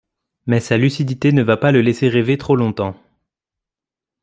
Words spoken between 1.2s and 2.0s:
ne va pas le